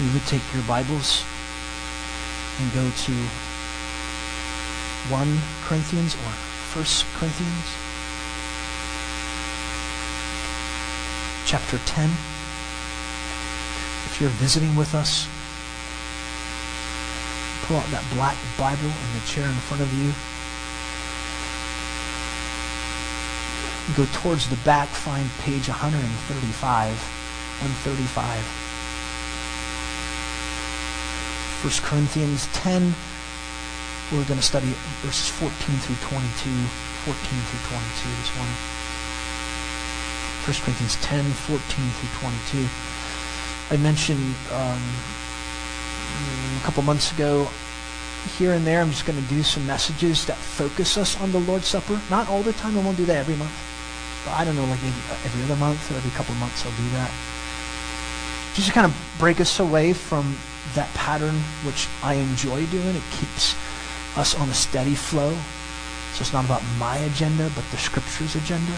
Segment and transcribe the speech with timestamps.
[0.00, 1.24] you would take your Bibles
[2.58, 3.12] and go to
[5.12, 6.32] 1 Corinthians or
[6.74, 7.66] 1 Corinthians
[11.46, 12.10] chapter 10.
[14.10, 15.28] If you're visiting with us,
[17.66, 20.10] pull out that black Bible in the chair in front of you.
[23.94, 26.88] Go towards the back, find page 135.
[26.88, 28.63] 135.
[31.64, 32.92] 1 Corinthians 10.
[34.12, 34.68] We're going to study
[35.00, 35.48] verses 14
[35.80, 36.52] through 22.
[37.08, 38.60] 14 through 22 this morning.
[40.44, 42.28] 1 Corinthians 10, 14 through
[42.60, 42.68] 22.
[43.72, 44.82] I mentioned um,
[46.60, 47.48] a couple months ago,
[48.36, 51.40] here and there, I'm just going to do some messages that focus us on the
[51.40, 51.98] Lord's Supper.
[52.10, 52.76] Not all the time.
[52.76, 53.56] I won't do that every month.
[54.26, 56.90] But I don't know, like maybe every other month or every couple months I'll do
[56.90, 57.10] that.
[58.54, 60.36] Just to kind of break us away from
[60.74, 61.34] that pattern,
[61.66, 62.94] which I enjoy doing.
[62.96, 63.54] It keeps
[64.16, 65.34] us on a steady flow.
[66.14, 68.72] So it's not about my agenda, but the Scripture's agenda.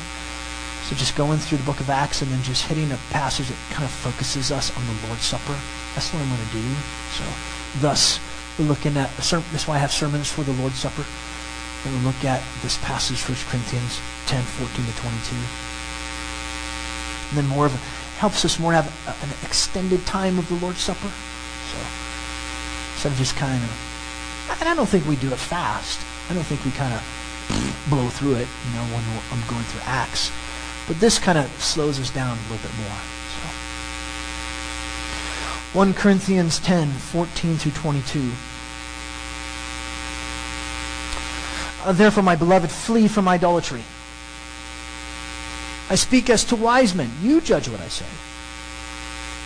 [0.88, 3.58] So just going through the book of Acts and then just hitting a passage that
[3.70, 5.56] kind of focuses us on the Lord's Supper.
[5.94, 6.74] That's what I'm going to do.
[7.12, 7.24] So
[7.80, 8.20] thus,
[8.58, 11.04] we're looking at, that's why I have sermons for the Lord's Supper.
[11.84, 15.36] And we'll look at this passage, 1 Corinthians 10, 14 to 22.
[17.28, 17.80] And then more of a,
[18.16, 18.86] helps us more have
[19.22, 21.08] an extended time of the Lord's Supper.
[21.08, 21.78] So
[22.94, 26.00] instead of just kind of, and I don't think we do it fast.
[26.30, 27.02] I don't think we kind of
[27.90, 30.32] blow through it, you know, when I'm going through Acts.
[30.88, 32.98] But this kind of slows us down a little bit more.
[33.36, 33.48] So.
[35.78, 38.32] 1 Corinthians 10, 14 through 22.
[41.84, 43.82] Uh, therefore, my beloved, flee from idolatry.
[45.88, 47.10] I speak as to wise men.
[47.22, 48.06] You judge what I say.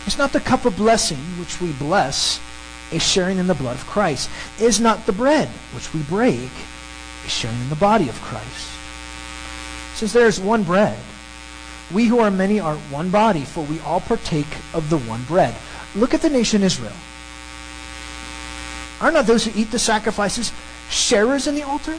[0.07, 2.39] Is not the cup of blessing which we bless
[2.91, 4.29] a sharing in the blood of Christ?
[4.59, 6.49] Is not the bread which we break
[7.25, 8.69] a sharing in the body of Christ?
[9.93, 10.97] Since there is one bread,
[11.93, 15.55] we who are many are one body, for we all partake of the one bread.
[15.95, 16.95] Look at the nation Israel.
[19.01, 20.51] Are not those who eat the sacrifices
[20.89, 21.97] sharers in the altar?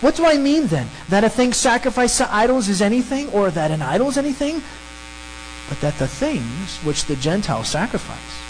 [0.00, 0.88] What do I mean then?
[1.08, 4.62] That a thing sacrificed to idols is anything, or that an idol is anything?
[5.70, 8.42] but that the things which the Gentiles sacrifice,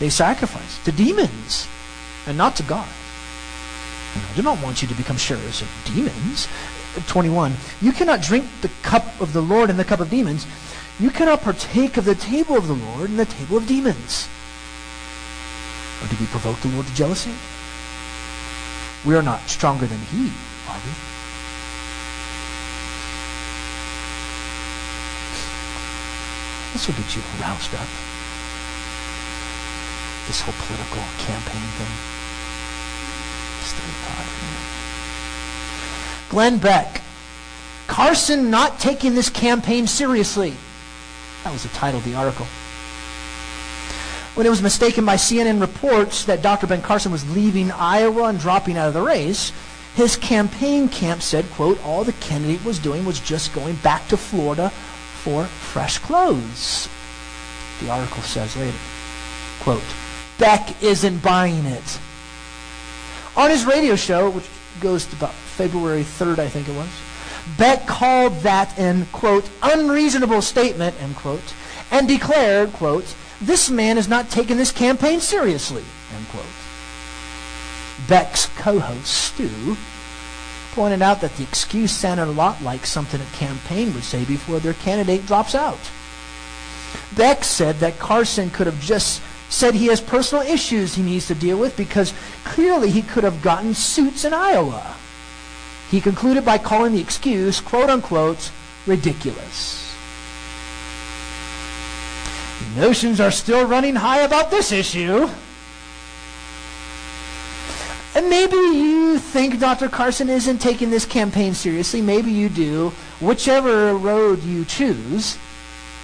[0.00, 1.68] they sacrifice to demons
[2.26, 2.88] and not to God.
[4.14, 6.48] And I do not want you to become sharers of demons.
[7.06, 7.54] 21.
[7.80, 10.44] You cannot drink the cup of the Lord and the cup of demons.
[10.98, 14.28] You cannot partake of the table of the Lord and the table of demons.
[16.02, 17.32] Or do we provoke the Lord to jealousy?
[19.06, 20.32] We are not stronger than he,
[26.72, 27.88] This will get you roused up.
[30.26, 32.20] This whole political campaign thing.
[36.30, 37.02] Glenn Beck.
[37.88, 40.54] Carson not taking this campaign seriously.
[41.42, 42.46] That was the title of the article.
[44.36, 46.68] When it was mistaken by CNN reports that Dr.
[46.68, 49.50] Ben Carson was leaving Iowa and dropping out of the race,
[49.94, 54.16] his campaign camp said, quote, all the candidate was doing was just going back to
[54.16, 56.88] Florida for fresh clothes.
[57.80, 58.76] The article says later,
[59.60, 59.82] quote,
[60.38, 61.98] Beck isn't buying it.
[63.36, 64.48] On his radio show, which
[64.80, 66.88] goes to about February 3rd, I think it was,
[67.58, 71.54] Beck called that an, quote, unreasonable statement, end quote,
[71.90, 75.84] and declared, quote, this man is not taking this campaign seriously,
[76.14, 76.44] end quote.
[78.10, 79.76] Beck's co-host, Stu,
[80.72, 84.58] pointed out that the excuse sounded a lot like something a campaign would say before
[84.58, 85.78] their candidate drops out.
[87.16, 91.36] Beck said that Carson could have just said he has personal issues he needs to
[91.36, 92.12] deal with because
[92.44, 94.96] clearly he could have gotten suits in Iowa.
[95.88, 98.50] He concluded by calling the excuse, quote unquote,
[98.88, 99.94] ridiculous.
[102.74, 105.28] Notions are still running high about this issue.
[108.20, 109.88] And maybe you think Dr.
[109.88, 112.02] Carson isn't taking this campaign seriously.
[112.02, 112.92] Maybe you do.
[113.18, 115.38] Whichever road you choose.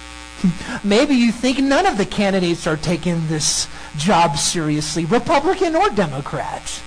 [0.83, 3.67] maybe you think none of the candidates are taking this
[3.97, 6.81] job seriously, Republican or Democrat.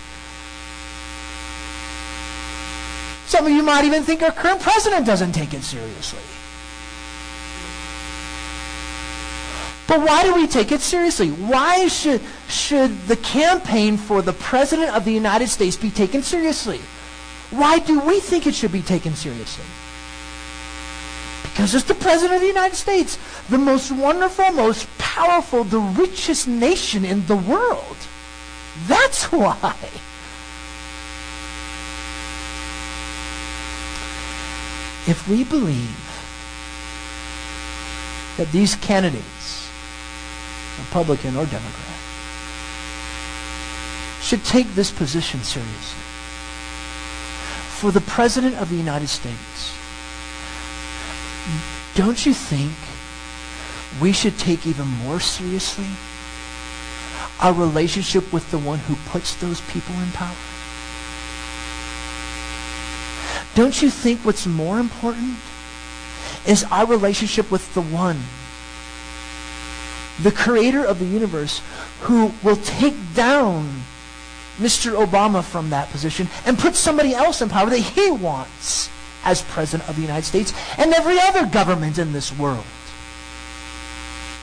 [3.26, 6.18] Some of you might even think our current president doesn't take it seriously.
[9.90, 11.30] But why do we take it seriously?
[11.30, 16.78] Why should, should the campaign for the President of the United States be taken seriously?
[17.50, 19.64] Why do we think it should be taken seriously?
[21.42, 26.46] Because it's the President of the United States, the most wonderful, most powerful, the richest
[26.46, 27.96] nation in the world.
[28.86, 29.74] That's why.
[35.10, 36.06] If we believe
[38.36, 39.39] that these candidates,
[40.80, 41.96] Republican or Democrat,
[44.20, 46.02] should take this position seriously,
[47.80, 49.74] for the President of the United States,
[51.94, 52.72] don't you think
[54.00, 55.86] we should take even more seriously
[57.40, 60.36] our relationship with the one who puts those people in power?
[63.54, 65.36] Don't you think what's more important
[66.46, 68.20] is our relationship with the one,
[70.22, 71.62] the creator of the universe,
[72.02, 73.82] who will take down
[74.58, 74.92] Mr.
[75.04, 78.90] Obama from that position and put somebody else in power that he wants
[79.24, 82.64] as President of the United States and every other government in this world?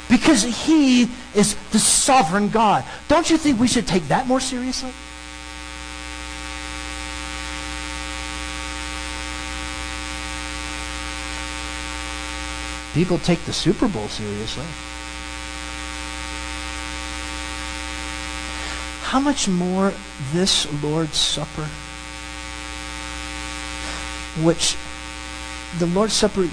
[0.09, 2.83] Because he is the sovereign God.
[3.07, 4.91] Don't you think we should take that more seriously?
[12.94, 14.65] People take the Super Bowl seriously.
[19.07, 19.94] How much more
[20.33, 21.63] this Lord's Supper,
[24.44, 24.75] which
[25.80, 26.50] the Lord's Supper,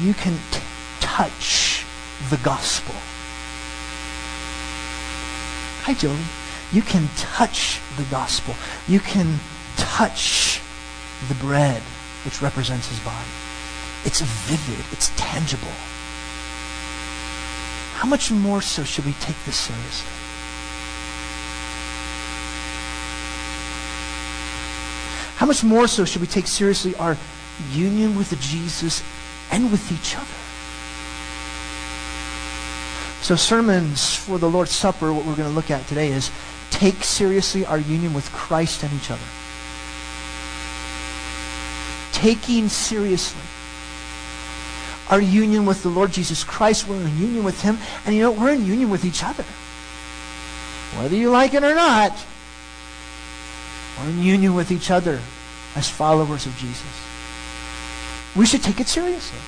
[0.00, 0.58] you can t-
[0.98, 1.86] touch
[2.30, 2.96] the gospel.
[5.84, 6.18] Hi, Joey.
[6.72, 8.56] You can touch the gospel.
[8.88, 9.38] You can
[9.76, 10.60] touch
[11.28, 11.80] the bread,
[12.24, 13.30] which represents his body.
[14.04, 14.84] It's vivid.
[14.90, 15.78] It's tangible.
[17.94, 20.17] How much more so should we take this seriously?
[25.38, 27.16] How much more so should we take seriously our
[27.70, 29.04] union with Jesus
[29.52, 30.26] and with each other?
[33.22, 36.32] So, sermons for the Lord's Supper, what we're going to look at today is
[36.72, 39.22] take seriously our union with Christ and each other.
[42.12, 43.40] Taking seriously
[45.08, 46.88] our union with the Lord Jesus Christ.
[46.88, 47.78] We're in union with Him.
[48.04, 49.44] And you know, we're in union with each other.
[51.00, 52.26] Whether you like it or not,
[54.00, 55.20] we're in union with each other
[55.74, 57.08] as followers of Jesus.
[58.36, 59.38] We should take it seriously.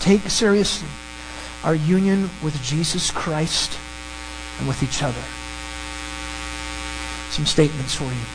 [0.00, 0.88] Take seriously
[1.64, 3.78] our union with Jesus Christ
[4.58, 5.22] and with each other.
[7.30, 8.26] Some statements for you.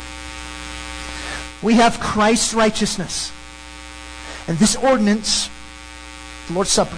[1.61, 3.31] We have Christ's righteousness.
[4.47, 5.49] And this ordinance,
[6.47, 6.97] the Lord's Supper,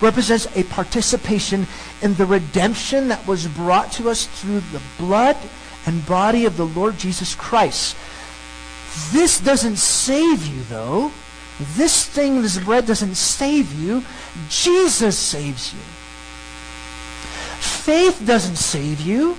[0.00, 1.66] represents a participation
[2.02, 5.36] in the redemption that was brought to us through the blood
[5.86, 7.96] and body of the Lord Jesus Christ.
[9.10, 11.10] This doesn't save you, though.
[11.76, 14.04] This thing, this bread, doesn't save you.
[14.48, 15.80] Jesus saves you.
[17.58, 19.36] Faith doesn't save you.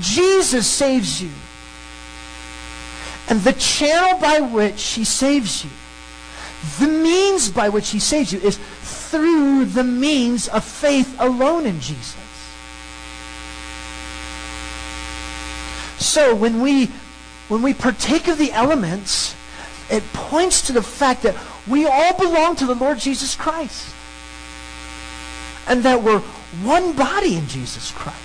[0.00, 1.30] Jesus saves you.
[3.28, 5.70] And the channel by which he saves you,
[6.78, 8.58] the means by which he saves you, is
[9.12, 12.16] through the means of faith alone in Jesus.
[15.98, 16.86] So when we
[17.48, 19.36] when we partake of the elements,
[19.90, 21.36] it points to the fact that
[21.68, 23.94] we all belong to the Lord Jesus Christ.
[25.68, 26.20] And that we're
[26.64, 28.18] one body in Jesus Christ.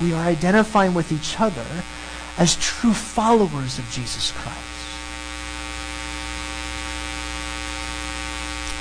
[0.00, 1.66] We are identifying with each other
[2.38, 4.67] as true followers of Jesus Christ.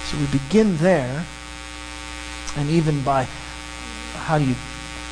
[0.07, 1.25] So we begin there,
[2.55, 3.27] and even by
[4.13, 4.55] how do you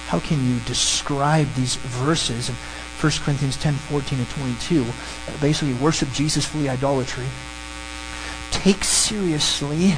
[0.07, 4.85] how can you describe these verses in 1 Corinthians 10, 14 and 22?
[5.41, 7.25] Basically, worship Jesus fully idolatry.
[8.51, 9.95] Take seriously.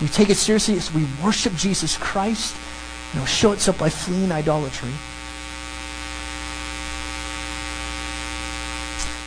[0.00, 2.54] We take it seriously as we worship Jesus Christ,
[3.12, 4.92] You it'll show itself by fleeing idolatry.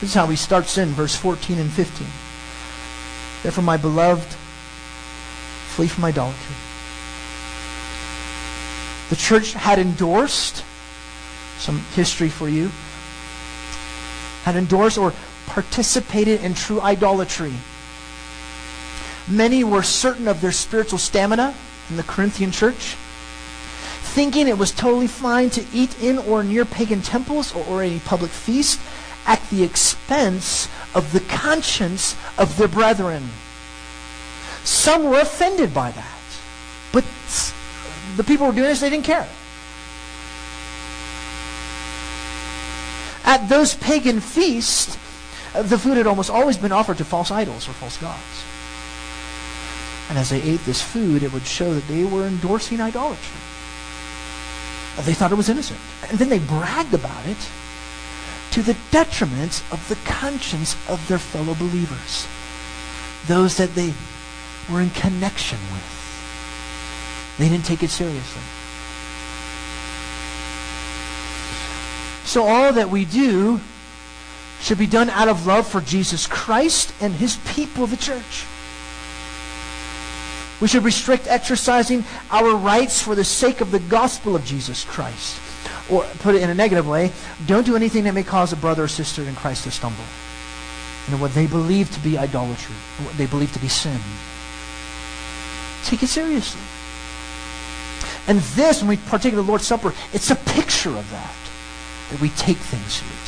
[0.01, 2.07] This is how he starts in verse 14 and 15.
[3.43, 4.27] Therefore, my beloved,
[5.75, 6.55] flee from idolatry.
[9.09, 10.63] The church had endorsed,
[11.57, 12.69] some history for you,
[14.43, 15.13] had endorsed or
[15.47, 17.53] participated in true idolatry.
[19.27, 21.55] Many were certain of their spiritual stamina
[21.89, 22.95] in the Corinthian church,
[24.01, 27.99] thinking it was totally fine to eat in or near pagan temples or, or any
[27.99, 28.79] public feast
[29.29, 33.29] at the expense of the conscience of their brethren.
[34.65, 36.21] Some were offended by that.
[36.91, 37.05] But
[38.17, 39.27] the people who were doing this, they didn't care.
[43.23, 44.97] At those pagan feasts,
[45.49, 48.37] Uh, the food had almost always been offered to false idols or false gods.
[50.09, 53.41] And as they ate this food, it would show that they were endorsing idolatry.
[55.01, 55.79] They thought it was innocent.
[56.09, 57.37] And then they bragged about it
[58.51, 62.27] to the detriment of the conscience of their fellow believers,
[63.27, 63.93] those that they
[64.71, 67.35] were in connection with.
[67.37, 68.41] They didn't take it seriously.
[72.25, 73.59] So all that we do
[74.61, 78.45] should be done out of love for Jesus Christ and his people, the church.
[80.61, 85.39] We should restrict exercising our rights for the sake of the gospel of Jesus Christ.
[85.91, 87.11] Or put it in a negative way,
[87.47, 90.03] don't do anything that may cause a brother or sister in Christ to stumble.
[91.09, 93.99] Know, what they believe to be idolatry, what they believe to be sin.
[95.83, 96.61] Take it seriously.
[98.27, 101.35] And this, when we partake of the Lord's Supper, it's a picture of that,
[102.11, 103.18] that we take things seriously.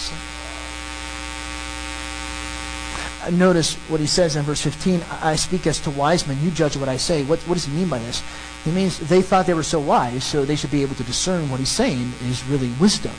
[3.29, 6.75] Notice what he says in verse 15 I speak as to wise men, you judge
[6.75, 7.23] what I say.
[7.23, 8.23] What, what does he mean by this?
[8.65, 11.49] He means they thought they were so wise, so they should be able to discern
[11.49, 13.13] what he's saying is really wisdom.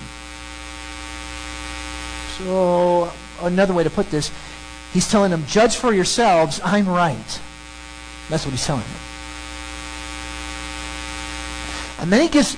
[2.39, 4.33] So, another way to put this,
[4.93, 7.41] he's telling them, judge for yourselves, I'm right.
[8.29, 8.91] That's what he's telling them.
[12.01, 12.57] And then he gives,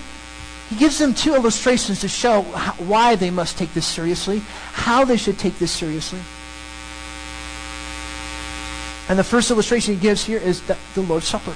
[0.71, 4.39] he gives them two illustrations to show how, why they must take this seriously,
[4.73, 6.21] how they should take this seriously.
[9.09, 11.55] And the first illustration he gives here is the, the Lord's Supper.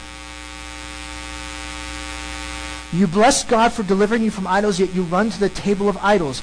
[2.92, 5.96] You bless God for delivering you from idols, yet you run to the table of
[5.98, 6.42] idols.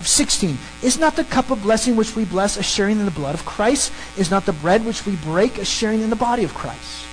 [0.00, 0.58] 16.
[0.82, 3.44] Is not the cup of blessing which we bless a sharing in the blood of
[3.44, 3.92] Christ?
[4.18, 7.06] Is not the bread which we break a sharing in the body of Christ?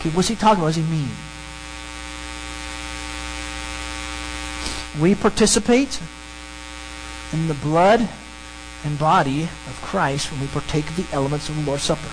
[0.00, 0.64] Okay, what's he talking about?
[0.64, 1.10] What does he mean?
[5.00, 6.00] We participate
[7.32, 8.08] in the blood
[8.84, 12.08] and body of Christ when we partake of the elements of the Lord's Supper.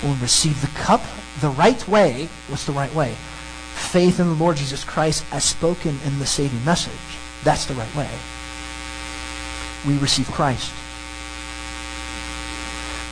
[0.00, 1.02] When we receive the cup
[1.40, 3.14] the right way, what's the right way?
[3.74, 6.92] Faith in the Lord Jesus Christ as spoken in the saving message.
[7.44, 8.10] That's the right way.
[9.86, 10.72] We receive Christ.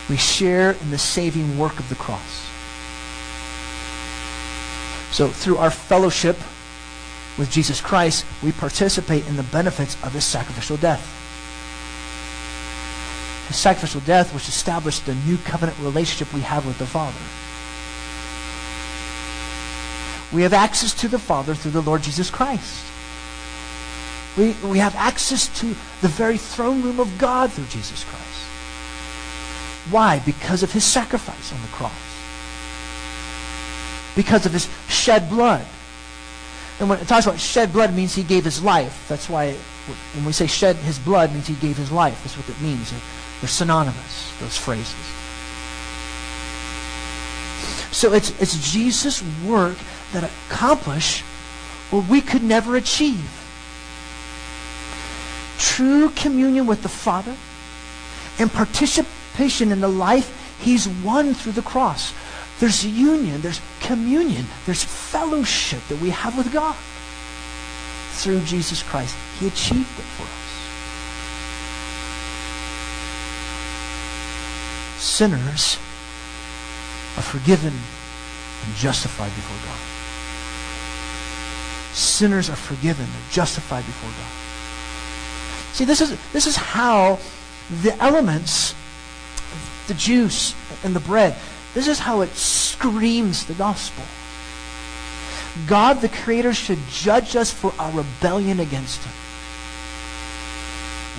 [0.09, 2.47] We share in the saving work of the cross.
[5.13, 6.37] So through our fellowship
[7.39, 11.17] with Jesus Christ, we participate in the benefits of his sacrificial death.
[13.49, 17.19] His sacrificial death, which established the new covenant relationship we have with the Father.
[20.33, 22.87] We have access to the Father through the Lord Jesus Christ.
[24.37, 25.67] We, we have access to
[26.03, 28.47] the very throne room of God through Jesus Christ.
[29.91, 30.21] Why?
[30.21, 31.93] Because of his sacrifice on the cross.
[34.15, 35.67] Because of his shed blood.
[36.81, 39.07] And when it talks about shed blood, means he gave his life.
[39.09, 39.53] That's why
[40.15, 42.23] when we say shed his blood, means he gave his life.
[42.25, 42.91] That's what it means.
[43.41, 44.95] They're synonymous, those phrases.
[47.93, 49.77] So it's, it's Jesus' work
[50.13, 51.21] that accomplish
[51.91, 53.37] what we could never achieve.
[55.59, 57.37] True communion with the Father
[58.39, 62.15] and participation in the life he's won through the cross.
[62.61, 66.77] There's union, there's communion, there's fellowship that we have with God
[68.13, 69.17] through Jesus Christ.
[69.39, 70.51] He achieved it for us.
[75.03, 75.79] Sinners
[77.17, 79.81] are forgiven and justified before God.
[81.95, 85.75] Sinners are forgiven and justified before God.
[85.75, 87.19] See, this is, this is how
[87.83, 88.75] the elements,
[89.87, 91.35] the juice and the bread,
[91.75, 94.05] this is how it screams the gospel.
[95.67, 99.13] God, the Creator, should judge us for our rebellion against Him.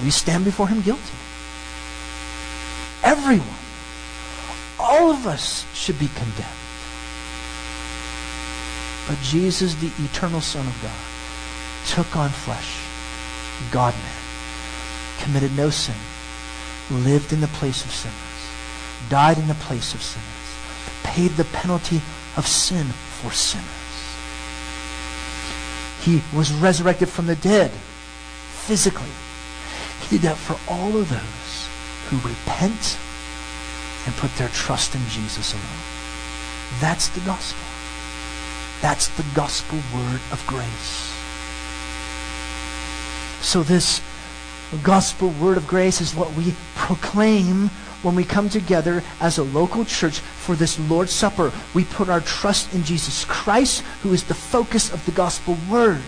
[0.03, 1.01] We stand before Him guilty.
[3.03, 3.47] Everyone,
[4.79, 6.61] all of us should be condemned.
[9.07, 10.91] But Jesus, the eternal Son of God,
[11.87, 12.77] took on flesh,
[13.71, 15.95] God man, committed no sin,
[16.89, 18.17] lived in the place of sinners,
[19.09, 20.40] died in the place of sinners
[21.11, 21.97] paid the penalty
[22.37, 23.67] of sin for sinners.
[26.01, 27.69] He was resurrected from the dead
[28.65, 29.11] physically.
[29.99, 31.67] He did that for all of those
[32.07, 32.97] who repent
[34.05, 35.83] and put their trust in Jesus alone.
[36.79, 37.67] That's the gospel.
[38.81, 41.11] That's the gospel word of grace.
[43.41, 44.01] So this
[44.81, 47.69] gospel word of grace is what we proclaim
[48.03, 52.21] when we come together as a local church for this Lord's Supper, we put our
[52.21, 56.01] trust in Jesus Christ, who is the focus of the gospel word.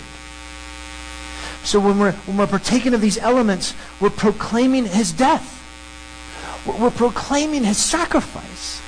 [1.63, 5.61] So when we're, when we're partaking of these elements, we're proclaiming his death.
[6.65, 8.81] We're, proclaiming his sacrifice.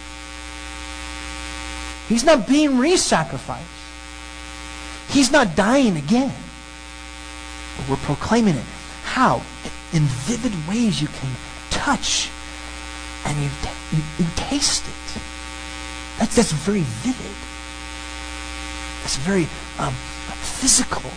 [2.07, 3.65] He's not being re sacrificed,
[5.09, 6.33] he's not dying again.
[7.77, 8.63] But we're proclaiming it.
[9.03, 9.41] How?
[9.93, 11.29] In vivid ways you can
[11.69, 12.29] touch
[13.25, 13.49] and you,
[13.91, 15.21] you, you taste it.
[16.19, 17.35] That's, that's very vivid.
[19.01, 19.47] That's very
[19.79, 19.93] um,
[20.41, 21.11] physical.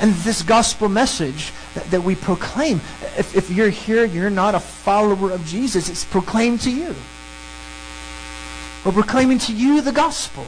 [0.00, 2.80] And this gospel message that, that we proclaim,
[3.16, 6.94] if, if you're here, you're not a follower of Jesus, it's proclaimed to you.
[8.84, 10.46] We're proclaiming to you the gospel,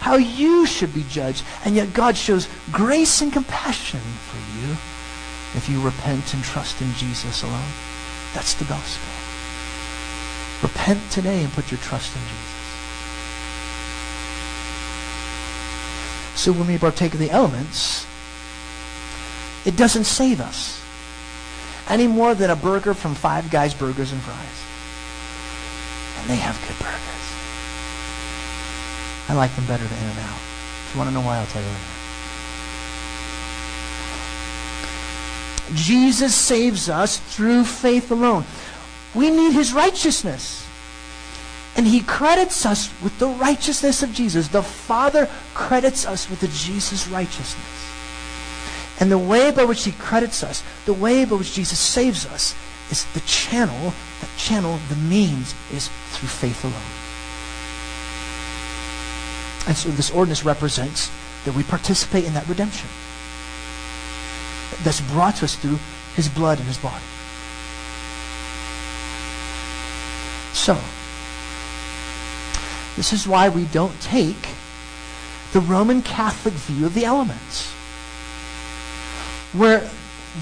[0.00, 1.44] how you should be judged.
[1.64, 4.53] And yet God shows grace and compassion for you
[5.54, 7.72] if you repent and trust in Jesus alone.
[8.34, 9.12] That's the gospel.
[10.62, 12.54] Repent today and put your trust in Jesus.
[16.34, 18.06] So when we partake of the elements,
[19.64, 20.82] it doesn't save us
[21.88, 24.64] any more than a burger from Five Guys Burgers and Fries.
[26.20, 27.14] And they have good burgers.
[29.28, 30.36] I like them better than In-N-Out.
[30.36, 31.93] If you want to know why, I'll tell you later.
[35.72, 38.44] Jesus saves us through faith alone.
[39.14, 40.66] We need his righteousness.
[41.76, 44.48] And he credits us with the righteousness of Jesus.
[44.48, 47.90] The Father credits us with the Jesus righteousness.
[49.00, 52.54] And the way by which he credits us, the way by which Jesus saves us,
[52.90, 56.76] is the channel, the channel, the means is through faith alone.
[59.66, 61.10] And so this ordinance represents
[61.44, 62.88] that we participate in that redemption
[64.82, 65.78] that's brought to us through
[66.14, 67.04] his blood and his body.
[70.52, 70.78] So,
[72.96, 74.48] this is why we don't take
[75.52, 77.70] the Roman Catholic view of the elements,
[79.52, 79.88] where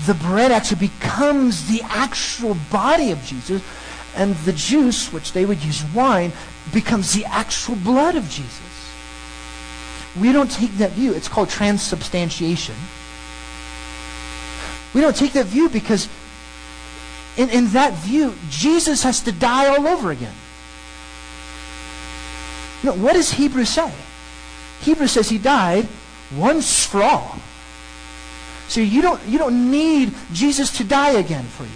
[0.07, 3.63] the bread actually becomes the actual body of Jesus,
[4.15, 6.33] and the juice, which they would use wine,
[6.73, 8.61] becomes the actual blood of Jesus.
[10.21, 11.15] We don't take that view.
[11.15, 12.75] It's called transubstantiation.
[14.95, 16.09] We don't take that view because
[17.37, 20.35] in, in that view, Jesus has to die all over again.
[22.85, 23.93] No, what does Hebrews say?
[24.83, 25.89] Hebrews says he died
[26.37, 27.39] once for all.
[28.69, 31.71] So you don't, you don't need Jesus to die again for you.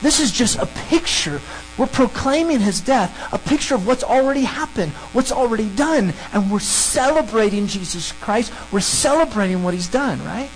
[0.00, 1.40] This is just a picture.
[1.78, 6.60] We're proclaiming his death, a picture of what's already happened, what's already done, and we're
[6.60, 8.52] celebrating Jesus Christ.
[8.70, 10.50] We're celebrating what he's done, right?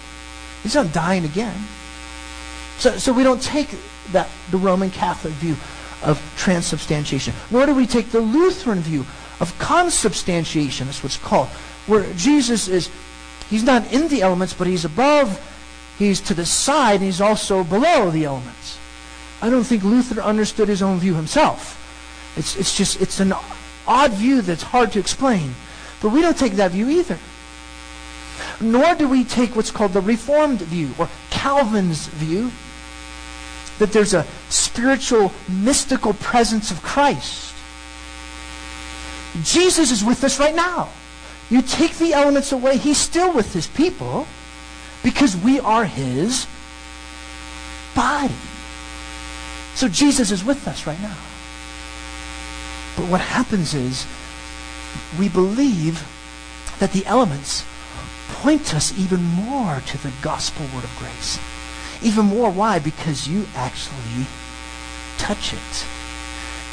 [0.62, 1.56] He's not dying again.
[2.78, 3.70] So, so we don't take
[4.12, 5.56] that the Roman Catholic view
[6.02, 7.32] of transubstantiation.
[7.50, 9.06] Nor do we take the Lutheran view
[9.40, 11.48] of consubstantiation, that's what's called,
[11.86, 12.90] where Jesus is,
[13.48, 15.40] he's not in the elements, but he's above,
[15.98, 18.78] he's to the side, and he's also below the elements.
[19.42, 21.82] I don't think Luther understood his own view himself.
[22.36, 23.34] It's, it's just, it's an
[23.86, 25.54] odd view that's hard to explain.
[26.00, 27.18] But we don't take that view either.
[28.60, 32.50] Nor do we take what's called the Reformed view, or Calvin's view,
[33.78, 37.54] that there's a spiritual, mystical presence of Christ.
[39.42, 40.88] Jesus is with us right now.
[41.50, 44.26] You take the elements away, he's still with his people
[45.02, 46.46] because we are his
[47.94, 48.34] body.
[49.76, 51.18] So Jesus is with us right now.
[52.96, 54.06] But what happens is
[55.18, 56.02] we believe
[56.78, 57.62] that the elements
[58.28, 61.38] point us even more to the gospel word of grace.
[62.02, 62.78] Even more, why?
[62.78, 64.24] Because you actually
[65.18, 65.86] touch it.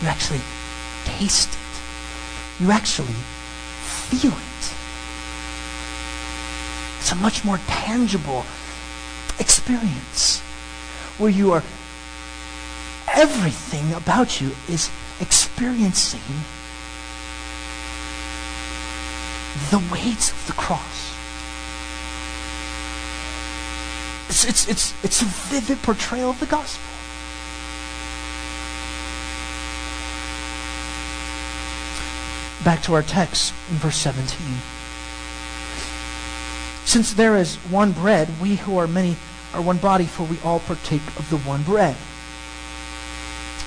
[0.01, 0.39] You actually
[1.03, 2.63] taste it.
[2.63, 3.19] You actually
[3.83, 4.63] feel it.
[6.99, 8.45] It's a much more tangible
[9.39, 10.39] experience
[11.17, 11.63] where you are,
[13.13, 14.89] everything about you is
[15.19, 16.21] experiencing
[19.69, 21.13] the weight of the cross.
[24.29, 26.81] It's, it's, it's, it's a vivid portrayal of the gospel.
[32.63, 34.37] Back to our text in verse 17.
[36.85, 39.15] Since there is one bread, we who are many
[39.53, 41.95] are one body, for we all partake of the one bread.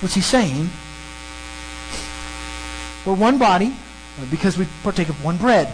[0.01, 0.69] What's he saying?
[3.05, 3.73] We're one body
[4.21, 5.73] uh, because we partake of one bread.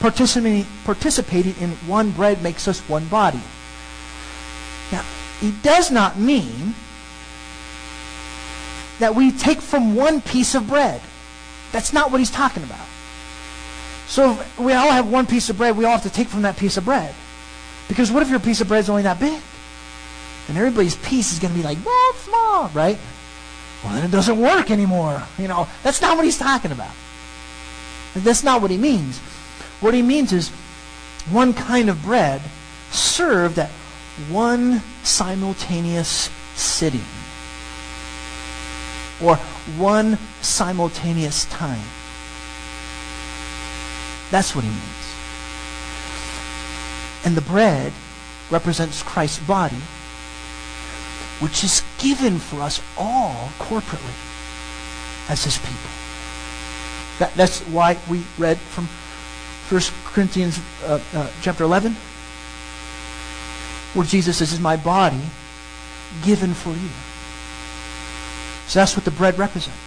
[0.00, 3.40] Participating, participating in one bread makes us one body.
[4.90, 5.04] Now,
[5.40, 6.74] he does not mean
[8.98, 11.00] that we take from one piece of bread.
[11.72, 12.86] That's not what he's talking about.
[14.06, 16.42] So if we all have one piece of bread, we all have to take from
[16.42, 17.14] that piece of bread.
[17.88, 19.40] Because what if your piece of bread is only that big?
[20.48, 22.98] And everybody's piece is going to be like, well, small, right?
[23.82, 25.22] Well, then it doesn't work anymore.
[25.38, 26.92] You know, that's not what he's talking about.
[28.14, 29.18] That's not what he means.
[29.80, 30.50] What he means is
[31.30, 32.42] one kind of bread
[32.90, 33.70] served at
[34.28, 37.04] one simultaneous sitting
[39.22, 39.36] or
[39.76, 41.82] one simultaneous time.
[44.30, 44.84] That's what he means.
[47.24, 47.92] And the bread
[48.50, 49.76] represents Christ's body,
[51.40, 54.14] which is given for us all corporately
[55.28, 55.90] as his people.
[57.18, 58.86] That, that's why we read from
[59.68, 61.92] 1 Corinthians uh, uh, chapter 11,
[63.94, 65.20] where Jesus says, is my body
[66.24, 66.90] given for you.
[68.66, 69.78] So that's what the bread represents.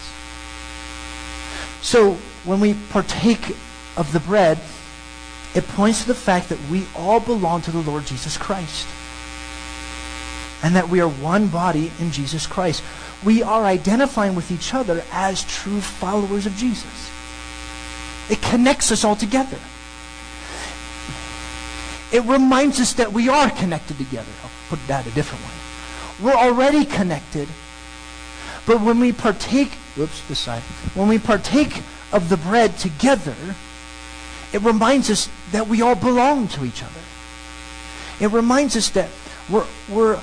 [1.81, 2.13] So
[2.45, 3.55] when we partake
[3.97, 4.59] of the bread,
[5.53, 8.87] it points to the fact that we all belong to the Lord Jesus Christ.
[10.63, 12.83] And that we are one body in Jesus Christ.
[13.23, 17.11] We are identifying with each other as true followers of Jesus.
[18.29, 19.59] It connects us all together.
[22.13, 24.31] It reminds us that we are connected together.
[24.43, 26.25] I'll put that a different way.
[26.25, 27.47] We're already connected.
[28.65, 30.61] But when we partake, whoops, this side.
[30.95, 33.35] When we partake of the bread together,
[34.53, 37.01] it reminds us that we all belong to each other.
[38.19, 39.09] It reminds us that
[39.49, 40.19] we're, we're,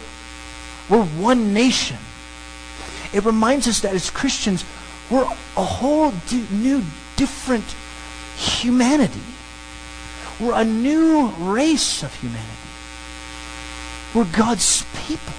[0.91, 1.97] we're one nation.
[3.13, 4.65] It reminds us that as Christians,
[5.11, 6.83] we're a whole di- new,
[7.17, 7.65] different
[8.37, 9.21] humanity.
[10.41, 12.51] We're a new race of humanity.
[14.15, 15.35] We're God's people.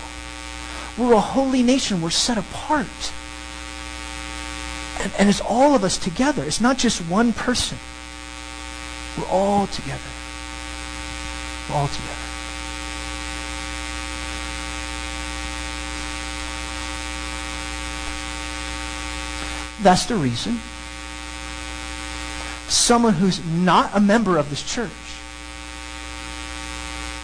[0.98, 2.02] We're a holy nation.
[2.02, 2.88] We're set apart.
[5.00, 6.44] And, and it's all of us together.
[6.44, 7.78] It's not just one person.
[9.18, 10.00] We're all together.
[11.70, 12.21] We're all together.
[19.82, 20.60] That's the reason
[22.72, 24.92] someone who's not a member of this church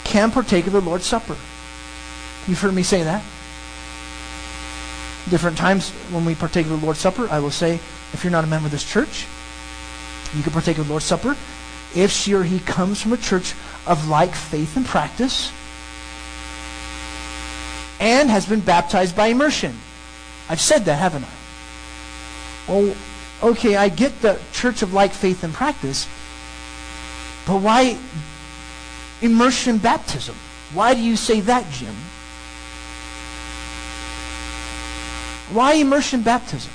[0.03, 1.35] can partake of the Lord's Supper.
[2.47, 3.23] You've heard me say that.
[5.29, 7.75] Different times when we partake of the Lord's Supper, I will say,
[8.13, 9.25] if you're not a member of this church,
[10.35, 11.35] you can partake of the Lord's Supper
[11.95, 13.53] if she or he comes from a church
[13.85, 15.51] of like faith and practice
[17.99, 19.77] and has been baptized by immersion.
[20.49, 21.36] I've said that, haven't I?
[22.67, 22.95] Well,
[23.41, 26.05] okay, I get the church of like faith and practice,
[27.45, 27.97] but why
[29.21, 30.35] immersion baptism?
[30.73, 31.95] Why do you say that, Jim?
[35.55, 36.71] Why immersion baptism?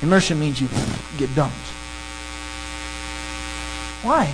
[0.00, 0.68] Immersion means you
[1.18, 1.56] get dumped.
[4.02, 4.26] Why?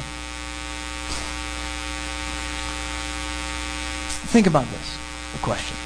[4.30, 4.98] Think about this,
[5.34, 5.76] a question.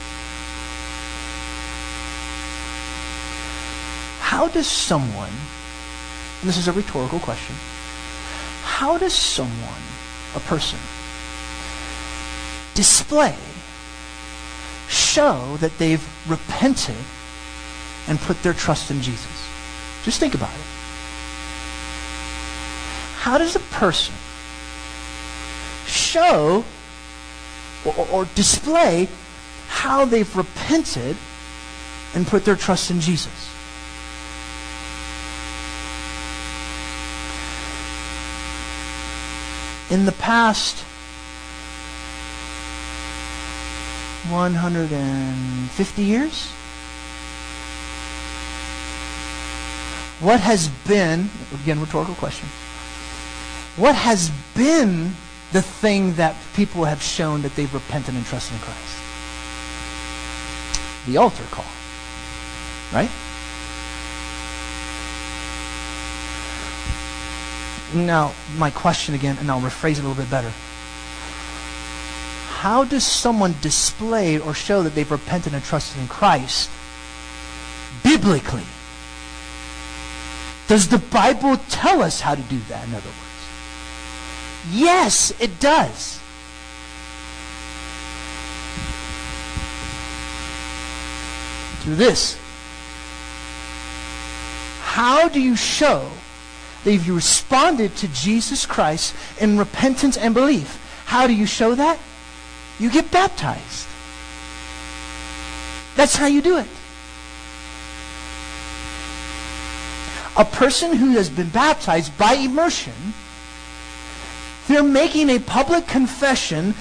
[4.37, 7.57] How does someone, and this is a rhetorical question,
[8.65, 9.81] how does someone,
[10.35, 10.79] a person,
[12.75, 13.35] display,
[14.89, 17.03] show that they've repented
[18.09, 19.49] and put their trust in Jesus?
[20.05, 20.67] Just think about it.
[23.17, 24.15] How does a person
[25.87, 26.63] show
[27.87, 29.09] or, or display
[29.69, 31.17] how they've repented
[32.15, 33.56] and put their trust in Jesus?
[39.89, 40.83] In the past
[44.31, 46.51] 150 years,
[50.19, 51.31] what has been,
[51.63, 52.49] again, rhetorical question,
[53.77, 55.15] what has been
[55.53, 58.99] the thing that people have shown that they've repented and trusted in Christ?
[61.07, 61.65] The altar call.
[62.93, 63.11] Right?
[68.05, 70.53] Now, my question again, and I'll rephrase it a little bit better.
[72.59, 76.69] How does someone display or show that they've repented and trusted in Christ
[78.03, 78.65] biblically?
[80.69, 83.17] Does the Bible tell us how to do that, in other words?
[84.73, 86.21] Yes, it does.
[91.81, 92.37] Through this.
[94.83, 96.11] How do you show
[96.93, 100.83] you responded to Jesus Christ in repentance and belief?
[101.07, 101.99] How do you show that?
[102.79, 103.89] You get baptized.
[105.97, 106.69] That's how you do it.
[110.37, 112.93] a person who has been baptized by immersion,
[114.69, 116.75] they're making a public confession.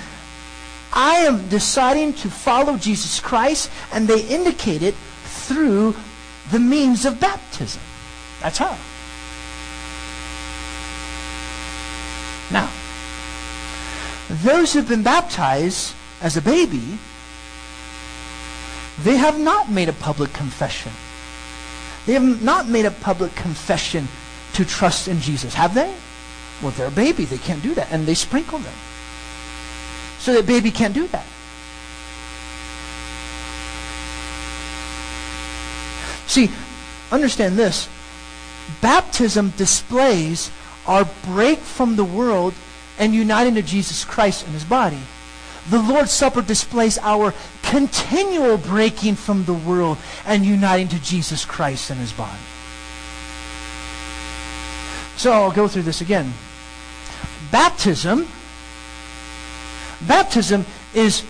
[0.92, 5.96] I am deciding to follow Jesus Christ, and they indicate it through
[6.52, 7.82] the means of baptism.
[8.42, 8.78] That's how.
[12.52, 12.70] Now,
[14.30, 16.98] those who've been baptized as a baby,
[19.04, 20.92] they have not made a public confession.
[22.06, 24.08] They have not made a public confession
[24.54, 25.94] to trust in Jesus, have they?
[26.62, 27.26] Well, they're a baby.
[27.26, 27.92] They can't do that.
[27.92, 28.74] And they sprinkle them.
[30.20, 31.26] So that baby can't do that.
[36.28, 36.50] See,
[37.12, 37.90] understand this.
[38.82, 40.50] Baptism displays
[40.88, 42.54] our break from the world
[42.98, 45.00] and uniting to Jesus Christ and his body.
[45.70, 51.90] The Lord's Supper displays our continual breaking from the world and uniting to Jesus Christ
[51.90, 52.38] and his body.
[55.18, 56.34] So I'll go through this again.
[57.52, 58.28] Baptism
[60.08, 61.24] baptism is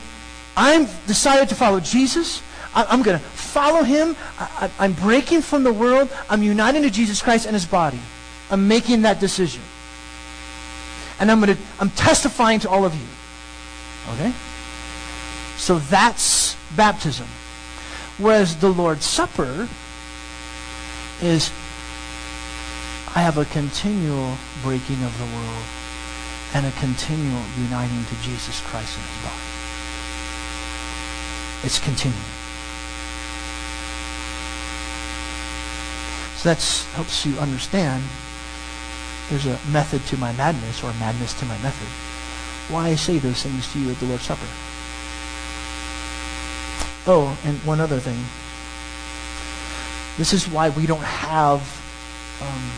[0.58, 2.42] I'm decided to follow Jesus.
[2.74, 4.16] I, am going to follow him.
[4.38, 6.10] I, I'm breaking from the world.
[6.30, 8.00] I'm uniting to Jesus Christ and his body.
[8.50, 9.62] I'm making that decision.
[11.20, 13.08] And I'm going to I'm testifying to all of you.
[14.14, 14.34] Okay?
[15.58, 17.28] So that's baptism.
[18.18, 19.68] Whereas the Lord's Supper
[21.22, 21.52] is
[23.16, 25.64] I have a continual breaking of the world
[26.54, 29.56] and a continual uniting to Jesus Christ and his body.
[31.64, 32.22] It's continuing.
[36.36, 36.62] So that
[36.94, 38.04] helps you understand
[39.30, 41.88] there's a method to my madness or madness to my method.
[42.74, 44.46] Why I say those things to you at the Lord's Supper.
[47.08, 48.18] Oh, and one other thing.
[50.18, 51.62] This is why we don't have
[52.42, 52.72] um,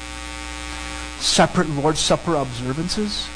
[1.19, 3.27] separate Lord's Supper observances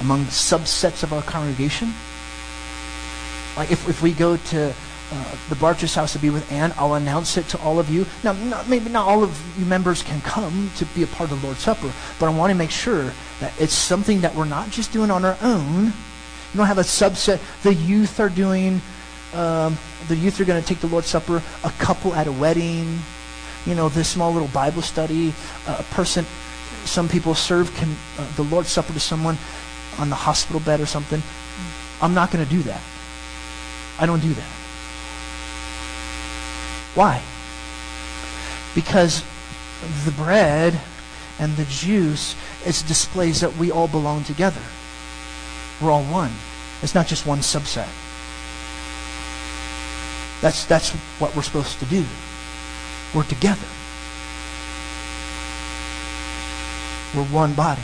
[0.00, 1.92] among subsets of our congregation.
[3.56, 4.74] Like if, if we go to
[5.12, 6.72] uh, the Barch's house to be with Anne.
[6.76, 8.06] I'll announce it to all of you.
[8.22, 11.40] Now, not, maybe not all of you members can come to be a part of
[11.40, 14.70] the Lord's Supper, but I want to make sure that it's something that we're not
[14.70, 15.86] just doing on our own.
[15.86, 17.40] You don't have a subset.
[17.62, 18.80] The youth are doing,
[19.34, 19.76] um,
[20.08, 22.98] the youth are going to take the Lord's Supper, a couple at a wedding,
[23.66, 25.34] you know, this small little Bible study,
[25.66, 26.24] uh, a person,
[26.84, 29.36] some people serve can, uh, the Lord's Supper to someone
[29.98, 31.22] on the hospital bed or something.
[32.00, 32.80] I'm not going to do that.
[33.98, 34.59] I don't do that.
[36.94, 37.22] Why?
[38.74, 39.24] Because
[40.04, 40.78] the bread
[41.38, 42.34] and the juice
[42.66, 44.60] is displays that we all belong together.
[45.80, 46.32] We're all one.
[46.82, 47.88] It's not just one subset.
[50.40, 52.04] That's, that's what we're supposed to do.
[53.14, 53.66] We're together.
[57.14, 57.82] We're one body.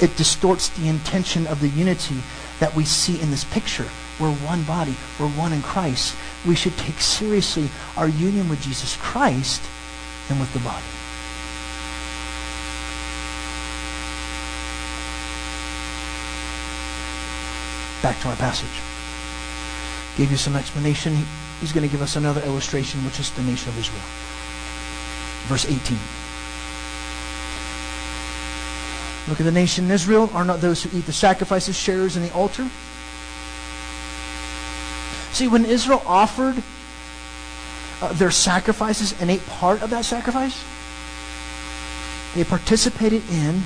[0.00, 2.22] It distorts the intention of the unity
[2.60, 3.88] that we see in this picture.
[4.18, 4.96] We're one body.
[5.18, 6.16] We're one in Christ.
[6.46, 9.62] We should take seriously our union with Jesus Christ
[10.28, 10.84] and with the body.
[18.02, 18.82] Back to our passage.
[20.16, 21.16] Gave you some explanation.
[21.60, 24.02] He's going to give us another illustration, which is the nation of Israel.
[25.46, 25.98] Verse 18.
[29.28, 30.30] Look at the nation Israel.
[30.32, 32.68] Are not those who eat the sacrifices sharers in the altar?
[35.38, 36.60] See, when Israel offered
[38.02, 40.64] uh, their sacrifices and ate part of that sacrifice,
[42.34, 43.62] they participated in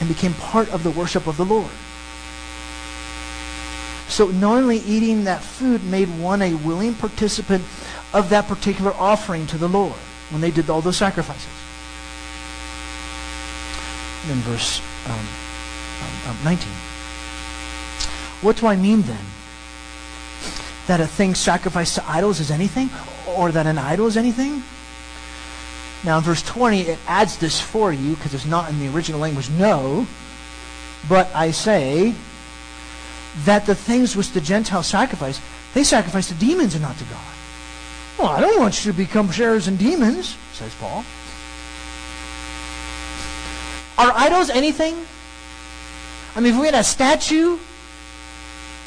[0.00, 1.70] and became part of the worship of the Lord.
[4.08, 7.62] So knowingly eating that food made one a willing participant
[8.12, 9.94] of that particular offering to the Lord
[10.30, 11.46] when they did all those sacrifices.
[14.24, 15.12] And in verse um,
[16.26, 16.68] um, um 19.
[18.42, 19.24] What do I mean then?
[20.88, 22.90] That a thing sacrificed to idols is anything,
[23.36, 24.62] or that an idol is anything?
[26.04, 29.20] Now, in verse 20, it adds this for you because it's not in the original
[29.20, 29.50] language.
[29.50, 30.06] No,
[31.08, 32.14] but I say
[33.44, 35.40] that the things which the Gentiles sacrifice,
[35.74, 37.34] they sacrifice to demons and not to God.
[38.18, 41.04] Well, I don't want you to become sharers in demons, says Paul.
[43.98, 44.96] Are idols anything?
[46.34, 47.58] I mean, if we had a statue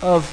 [0.01, 0.25] of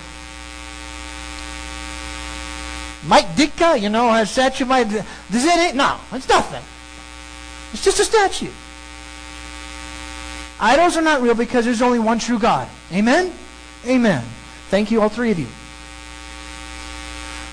[3.06, 4.88] Mike Ditka, you know, has statue Mike.
[4.88, 5.04] Does
[5.44, 5.74] it?
[5.74, 6.62] No, it's nothing.
[7.72, 8.50] It's just a statue.
[10.60, 12.68] Idols are not real because there's only one true God.
[12.92, 13.32] Amen?
[13.86, 14.24] Amen.
[14.68, 15.46] Thank you, all three of you.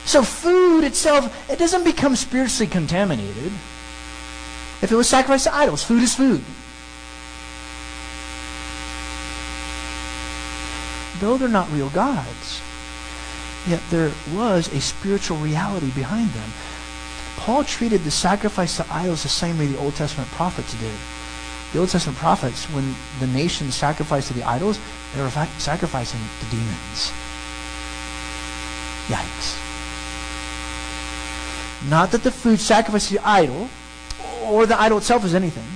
[0.05, 3.51] So food itself, it doesn't become spiritually contaminated.
[4.81, 6.43] If it was sacrificed to idols, food is food.
[11.19, 12.61] Though they're not real gods,
[13.67, 16.49] yet there was a spiritual reality behind them.
[17.37, 20.93] Paul treated the sacrifice to idols the same way the Old Testament prophets did.
[21.73, 24.79] The Old Testament prophets, when the nation sacrificed to the idols,
[25.13, 27.11] they were sacrificing to demons.
[29.07, 29.61] Yikes.
[31.89, 33.69] Not that the food sacrificed to the idol
[34.43, 35.67] or the idol itself is anything,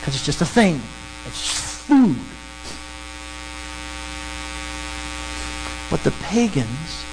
[0.00, 0.80] because it's just a thing.
[1.26, 2.16] It's food.
[5.90, 7.04] But the pagans,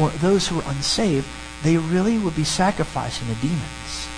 [0.00, 1.28] or those who were unsaved,
[1.62, 4.08] they really would be sacrificing the demons.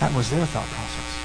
[0.00, 1.18] That was their thought process.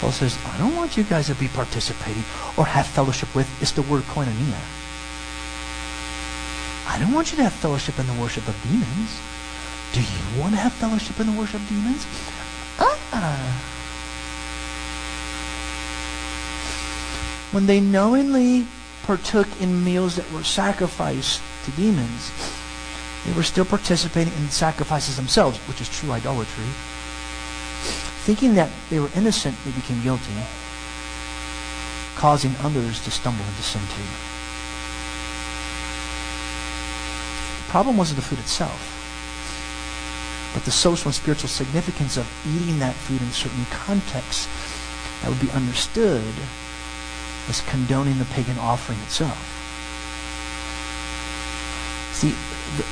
[0.00, 2.22] Paul says, I don't want you guys to be participating
[2.56, 3.50] or have fellowship with.
[3.60, 4.62] It's the word koinonia.
[6.86, 9.20] I don't want you to have fellowship in the worship of demons.
[9.92, 12.06] Do you want to have fellowship in the worship of demons?
[12.78, 13.52] Uh-uh.
[17.52, 18.66] When they knowingly
[19.08, 22.30] partook in meals that were sacrificed to demons,
[23.24, 26.68] they were still participating in sacrifices themselves, which is true idolatry.
[28.28, 30.36] Thinking that they were innocent, they became guilty,
[32.16, 34.04] causing others to stumble into sin too.
[37.64, 38.92] The problem wasn't the food itself,
[40.52, 44.48] but the social and spiritual significance of eating that food in certain contexts
[45.22, 46.34] that would be understood
[47.48, 49.54] as condoning the pagan offering itself.
[52.12, 52.34] See,
[52.76, 52.84] the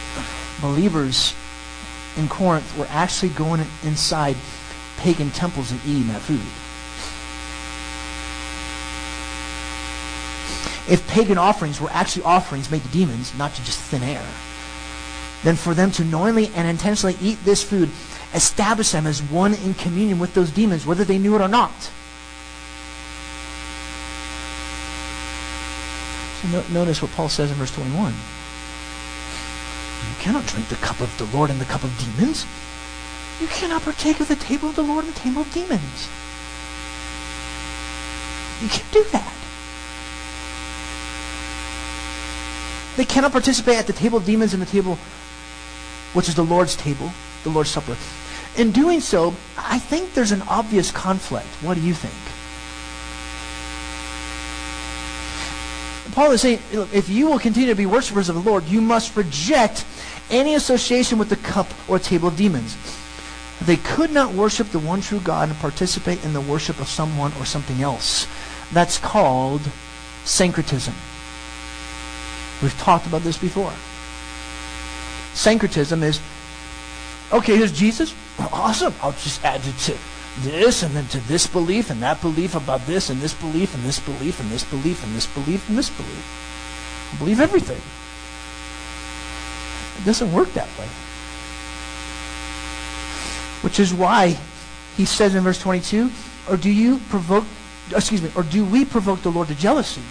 [0.60, 1.34] believers
[2.16, 4.36] in Corinth were actually going inside
[4.98, 6.40] pagan temples and eating that food.
[10.88, 14.24] If pagan offerings were actually offerings made to demons, not to just thin air,
[15.42, 17.90] then for them to knowingly and intentionally eat this food
[18.34, 21.90] established them as one in communion with those demons, whether they knew it or not.
[26.42, 28.18] So no, notice what Paul says in verse 21 You
[30.18, 32.46] cannot drink the cup of the Lord and the cup of demons.
[33.40, 36.08] You cannot partake of the table of the Lord and the table of demons.
[38.62, 39.32] You can't do that.
[42.96, 44.98] They cannot participate at the table of demons and the table,
[46.14, 47.12] which is the Lord's table,
[47.44, 47.96] the Lord's Supper.
[48.56, 51.46] In doing so, I think there's an obvious conflict.
[51.60, 52.14] What do you think?
[56.16, 56.60] Paul is saying,
[56.94, 59.84] if you will continue to be worshippers of the Lord, you must reject
[60.30, 62.74] any association with the cup or table of demons.
[63.60, 67.32] They could not worship the one true God and participate in the worship of someone
[67.38, 68.26] or something else.
[68.72, 69.60] That's called
[70.24, 70.94] syncretism.
[72.62, 73.74] We've talked about this before.
[75.34, 76.18] Syncretism is
[77.30, 78.14] okay, here's Jesus.
[78.38, 78.94] Awesome.
[79.02, 79.98] I'll just add it to
[80.40, 83.84] this and then to this belief and that belief about this and this belief and
[83.84, 87.12] this belief and this belief and this belief and this belief.
[87.12, 87.80] I believe everything.
[90.00, 90.86] It doesn't work that way.
[93.62, 94.36] Which is why
[94.96, 96.10] he says in verse 22,
[96.50, 97.44] or do you provoke,
[97.94, 100.02] excuse me, or do we provoke the Lord to jealousy?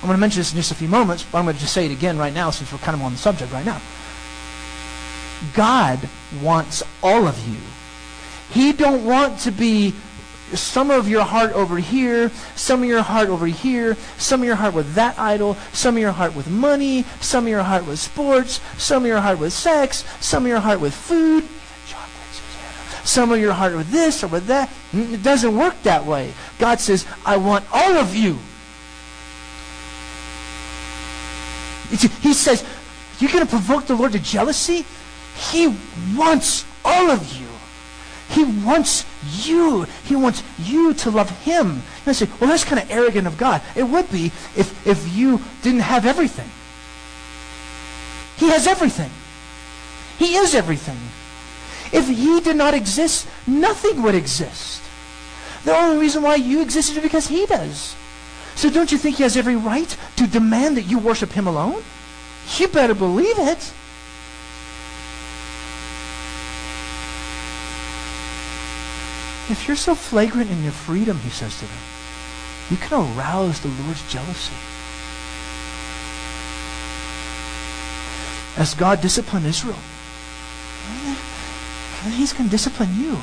[0.00, 1.74] I'm going to mention this in just a few moments, but I'm going to just
[1.74, 3.80] say it again right now since we're kind of on the subject right now.
[5.54, 6.00] God
[6.42, 7.58] wants all of you.
[8.50, 9.94] He don't want to be
[10.54, 14.56] some of your heart over here, some of your heart over here, some of your
[14.56, 17.98] heart with that idol, some of your heart with money, some of your heart with
[17.98, 21.44] sports, some of your heart with sex, some of your heart with food,
[23.04, 24.68] some of your heart with this or with that.
[24.92, 26.32] Mm, it doesn't work that way.
[26.58, 28.38] God says, I want all of you.
[31.90, 32.64] He says,
[33.18, 34.84] you're going to provoke the Lord to jealousy?
[35.50, 35.74] He
[36.16, 37.49] wants all of you.
[38.30, 39.04] He wants
[39.44, 39.84] you.
[40.04, 41.66] He wants you to love him.
[41.70, 43.60] And I say, well, that's kind of arrogant of God.
[43.74, 44.26] It would be
[44.56, 46.48] if, if you didn't have everything.
[48.36, 49.10] He has everything.
[50.18, 50.98] He is everything.
[51.92, 54.80] If he did not exist, nothing would exist.
[55.64, 57.96] The only reason why you exist is because he does.
[58.54, 61.82] So don't you think he has every right to demand that you worship him alone?
[62.58, 63.72] You better believe it.
[69.50, 71.82] If you're so flagrant in your freedom, he says to them,
[72.70, 74.54] you can arouse the Lord's jealousy.
[78.56, 79.78] As God disciplined Israel,
[82.12, 83.18] he's going to discipline you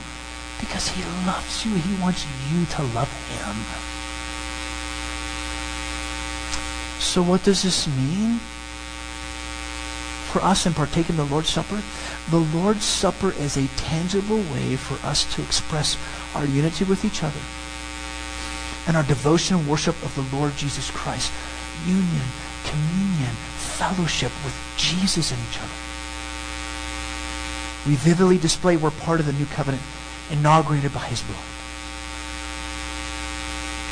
[0.60, 1.76] because he loves you.
[1.76, 3.56] He wants you to love him.
[7.00, 8.42] So what does this mean?
[10.38, 11.82] For us in partaking the Lord's Supper,
[12.30, 15.98] the Lord's Supper is a tangible way for us to express
[16.36, 17.40] our unity with each other
[18.86, 21.32] and our devotion and worship of the Lord Jesus Christ.
[21.88, 22.28] Union,
[22.66, 25.74] communion, fellowship with Jesus and each other.
[27.88, 29.82] We vividly display we're part of the new covenant
[30.30, 31.42] inaugurated by his blood.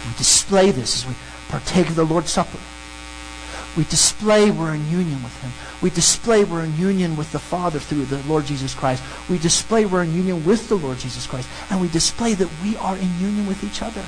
[0.05, 1.15] We display this as we
[1.49, 2.59] partake of the Lord's Supper.
[3.77, 5.51] We display we're in union with Him.
[5.81, 9.03] We display we're in union with the Father through the Lord Jesus Christ.
[9.29, 11.49] We display we're in union with the Lord Jesus Christ.
[11.69, 14.03] And we display that we are in union with each other.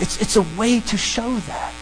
[0.00, 1.74] It's, it's a way to show that.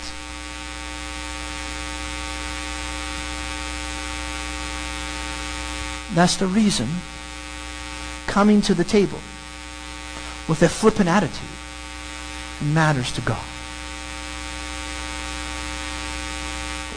[6.14, 6.88] That's the reason
[8.26, 9.18] coming to the table
[10.48, 11.50] with a flippant attitude
[12.62, 13.44] matters to God.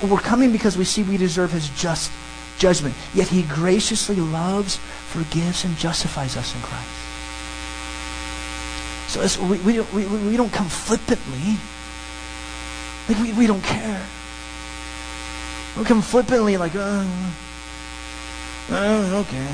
[0.01, 2.11] We're coming because we see we deserve his just
[2.57, 2.95] judgment.
[3.13, 6.87] Yet he graciously loves, forgives, and justifies us in Christ.
[9.09, 11.57] So we, we, don't, we, we don't come flippantly.
[13.07, 14.05] Like we, we don't care.
[15.77, 17.05] We come flippantly like, uh,
[18.69, 19.47] uh, okay.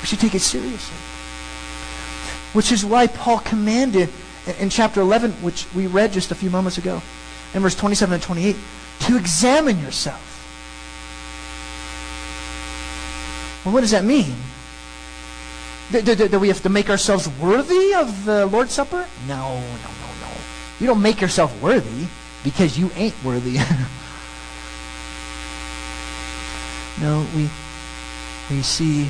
[0.00, 0.96] We should take it seriously.
[2.54, 4.08] Which is why Paul commanded
[4.60, 7.02] in chapter 11, which we read just a few moments ago,
[7.54, 8.56] in verse 27 and 28,
[9.00, 10.30] to examine yourself.
[13.64, 14.34] Well, what does that mean?
[15.90, 19.06] Do, we have to make ourselves worthy of the Lord's Supper?
[19.26, 20.28] No, no, no, no.
[20.80, 22.06] You don't make yourself worthy
[22.42, 23.54] because you ain't worthy.
[27.00, 27.48] no, we,
[28.50, 29.08] we see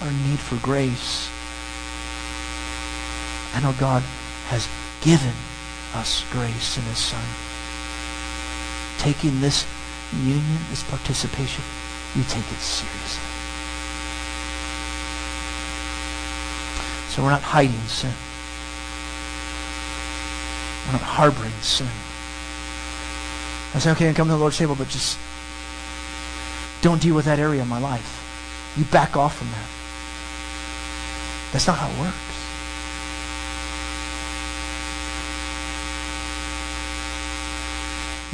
[0.00, 1.28] our need for grace.
[3.54, 4.02] I know God
[4.52, 4.68] has
[5.00, 5.32] given
[5.96, 7.24] us grace in His Son.
[8.98, 9.64] Taking this
[10.12, 11.64] union, this participation,
[12.14, 13.24] we take it seriously.
[17.08, 18.12] So we're not hiding sin.
[20.84, 21.88] We're not harboring sin.
[23.74, 25.18] I say, okay, I come to the Lord's table, but just
[26.82, 28.20] don't deal with that area of my life.
[28.76, 29.68] You back off from that.
[31.52, 32.31] That's not how it works.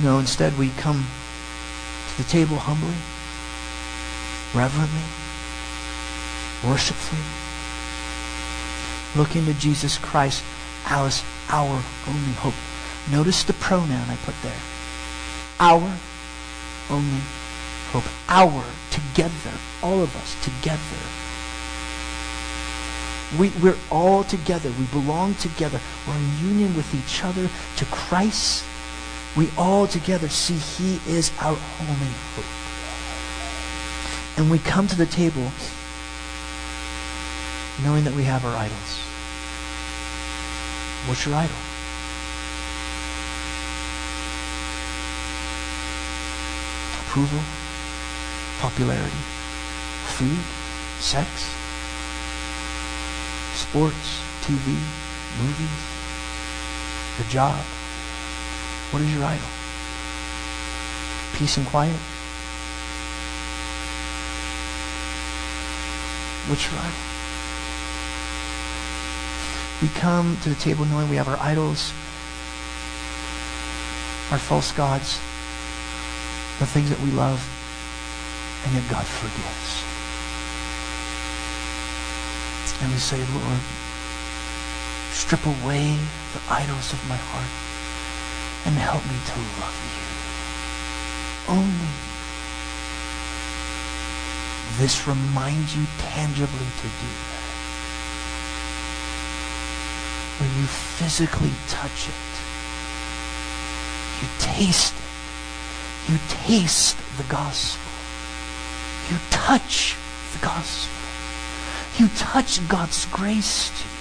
[0.00, 1.06] No, instead we come
[2.10, 2.94] to the table humbly,
[4.54, 5.02] reverently,
[6.62, 7.20] worshipfully,
[9.16, 10.44] looking to Jesus Christ
[10.86, 12.54] as our only hope.
[13.10, 14.60] Notice the pronoun I put there.
[15.58, 15.98] Our
[16.90, 17.20] only
[17.90, 18.04] hope.
[18.28, 20.78] Our, together, all of us together.
[23.36, 24.70] We, we're all together.
[24.78, 25.80] We belong together.
[26.06, 28.64] We're in union with each other to Christ
[29.36, 32.44] we all together see he is our only hope.
[34.38, 35.50] And we come to the table
[37.84, 39.02] knowing that we have our idols.
[41.06, 41.56] What's your idol?
[47.06, 47.40] Approval,
[48.60, 49.22] popularity,
[50.18, 50.38] food,
[51.00, 51.28] sex,
[53.54, 54.76] sports, TV,
[55.40, 55.78] movies,
[57.18, 57.64] the job,
[58.90, 59.48] what is your idol?
[61.34, 61.94] Peace and quiet?
[66.48, 67.04] What's your idol?
[69.82, 71.92] We come to the table knowing we have our idols,
[74.32, 75.20] our false gods,
[76.58, 77.44] the things that we love,
[78.64, 79.84] and yet God forgives.
[82.82, 83.60] And we say, Lord,
[85.12, 85.98] strip away
[86.32, 87.67] the idols of my heart
[88.66, 90.08] and help me to love you.
[91.54, 91.94] Only
[94.78, 97.44] this reminds you tangibly to do that.
[100.38, 102.28] When you physically touch it,
[104.22, 106.12] you taste it.
[106.12, 107.90] You taste the gospel.
[109.10, 109.96] You touch
[110.32, 110.94] the gospel.
[111.98, 113.98] You touch God's grace to you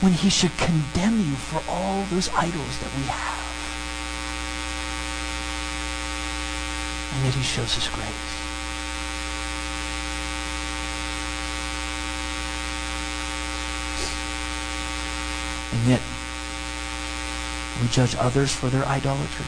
[0.00, 3.35] when he should condemn you for all those idols that we have.
[7.16, 8.06] And yet he shows his grace.
[15.72, 16.02] And yet,
[17.80, 19.46] we judge others for their idolatry.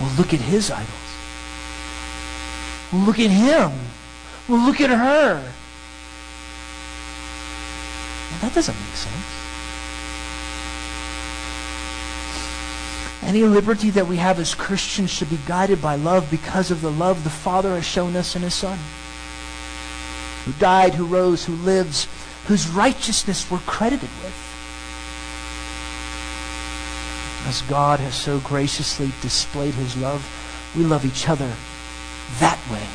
[0.00, 0.88] Well, look at his idols.
[2.90, 3.72] Well, look at him.
[4.48, 5.52] Well, look at her.
[8.30, 9.35] Well, that doesn't make sense.
[13.26, 16.92] Any liberty that we have as Christians should be guided by love because of the
[16.92, 18.78] love the Father has shown us in his Son.
[20.44, 22.06] Who died, who rose, who lives,
[22.46, 24.32] whose righteousness we're credited with.
[27.48, 30.24] As God has so graciously displayed his love,
[30.76, 31.52] we love each other
[32.38, 32.86] that way.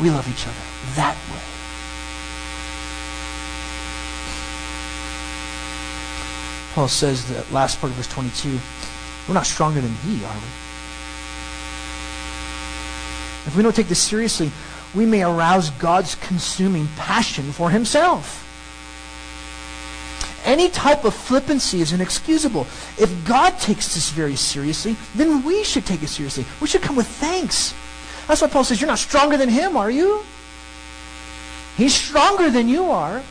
[0.00, 1.53] We love each other that way.
[6.74, 8.58] Paul says the last part of verse 22,
[9.28, 10.48] we're not stronger than he, are we?
[13.46, 14.50] If we don't take this seriously,
[14.92, 18.40] we may arouse God's consuming passion for himself.
[20.44, 22.66] Any type of flippancy is inexcusable.
[22.98, 26.44] If God takes this very seriously, then we should take it seriously.
[26.60, 27.72] We should come with thanks.
[28.26, 30.24] That's why Paul says, You're not stronger than him, are you?
[31.76, 33.22] He's stronger than you are.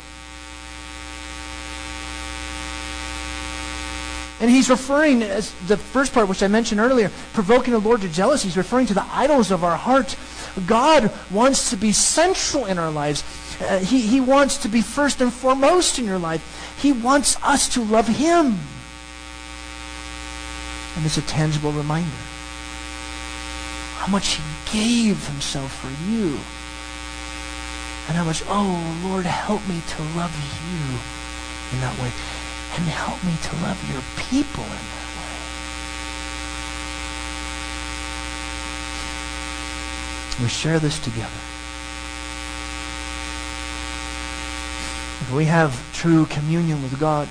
[4.44, 8.10] And he's referring, as the first part, which I mentioned earlier, provoking the Lord to
[8.10, 8.50] jealousy.
[8.50, 10.18] He's referring to the idols of our heart.
[10.68, 13.24] God wants to be central in our lives.
[13.62, 16.76] Uh, he, he wants to be first and foremost in your life.
[16.82, 18.60] He wants us to love Him.
[20.98, 22.10] And it's a tangible reminder
[23.96, 26.32] how much He gave Himself for you.
[28.10, 30.36] And how much, oh, Lord, help me to love
[30.68, 32.12] you in that way
[32.76, 35.10] and help me to love your people in that
[40.40, 40.44] way.
[40.44, 41.30] We share this together.
[45.22, 47.28] If we have true communion with God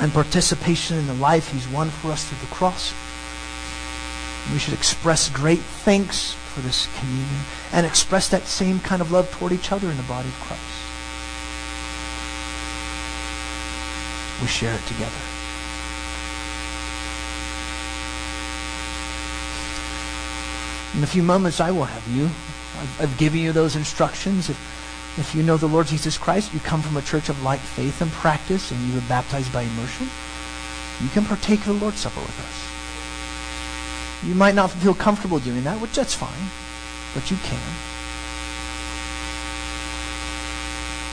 [0.00, 2.94] and participation in the life He's won for us through the cross,
[4.52, 7.40] we should express great thanks for this communion
[7.72, 10.93] and express that same kind of love toward each other in the body of Christ.
[14.40, 15.22] We share it together.
[20.96, 22.26] In a few moments, I will have you.
[22.26, 24.48] I've, I've given you those instructions.
[24.48, 27.60] If, if you know the Lord Jesus Christ, you come from a church of like
[27.60, 30.08] faith and practice, and you were baptized by immersion,
[31.02, 32.64] you can partake of the Lord's Supper with us.
[34.28, 36.48] You might not feel comfortable doing that, which that's fine,
[37.12, 37.58] but you can.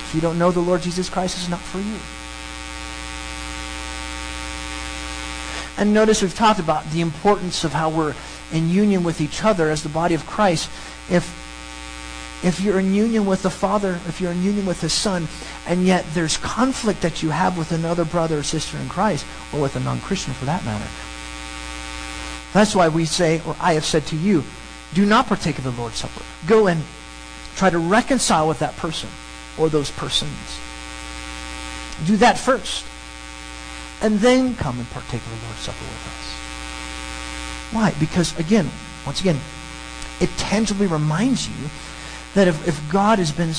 [0.06, 1.98] If you don't know the Lord Jesus Christ, it's not for you.
[5.78, 8.14] And notice we've talked about the importance of how we're
[8.52, 10.70] in union with each other as the body of Christ.
[11.10, 11.40] If
[12.44, 15.28] if you're in union with the Father, if you're in union with the Son,
[15.68, 19.62] and yet there's conflict that you have with another brother or sister in Christ, or
[19.62, 20.90] with a non-Christian for that matter.
[22.52, 24.44] That's why we say, or I have said to you,
[24.96, 26.24] do not partake of the Lord's Supper.
[26.48, 26.84] Go and
[27.56, 29.10] try to reconcile with that person
[29.58, 30.60] or those persons.
[32.08, 32.86] Do that first
[34.02, 37.74] and then come and partake of the Lord's Supper with us.
[37.74, 37.94] Why?
[38.00, 38.70] Because, again,
[39.06, 39.40] once again,
[40.20, 41.70] it tangibly reminds you
[42.34, 43.54] that if, if God has been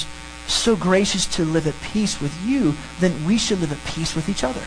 [0.49, 4.29] so gracious to live at peace with you, then we should live at peace with
[4.29, 4.63] each other.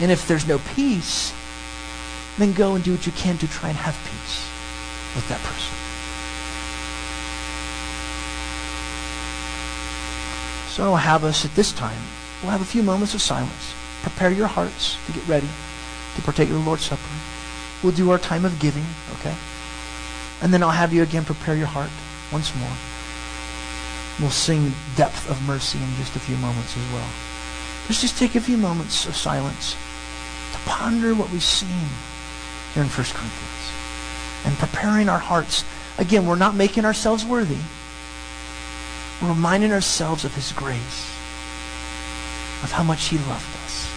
[0.00, 1.32] And if there's no peace,
[2.38, 4.46] then go and do what you can to try and have peace
[5.14, 5.74] with that person.
[10.68, 12.02] So have us at this time
[12.42, 13.74] We'll have a few moments of silence.
[14.02, 15.48] Prepare your hearts to get ready
[16.16, 17.02] to partake of the Lord's Supper.
[17.82, 18.84] We'll do our time of giving,
[19.14, 19.34] okay?
[20.42, 21.90] And then I'll have you again prepare your heart
[22.32, 22.76] once more.
[24.20, 27.08] We'll sing Depth of Mercy in just a few moments as well.
[27.88, 29.76] Let's just take a few moments of silence
[30.52, 31.88] to ponder what we've seen
[32.74, 33.66] here in 1 Corinthians
[34.44, 35.64] and preparing our hearts.
[35.98, 37.58] Again, we're not making ourselves worthy.
[39.22, 41.15] We're reminding ourselves of his grace
[42.62, 43.90] of how much he loved us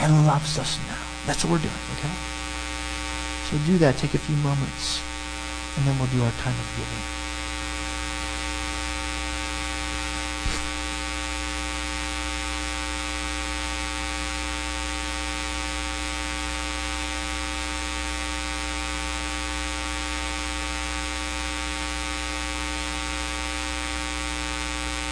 [0.00, 0.98] and loves us now.
[1.26, 2.14] That's what we're doing, okay?
[3.50, 3.96] So do that.
[3.96, 5.00] Take a few moments,
[5.76, 7.17] and then we'll do our time of giving.